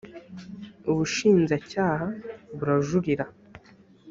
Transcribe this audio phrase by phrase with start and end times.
[0.89, 2.07] ubushinzacyaha
[2.57, 3.25] burajurira.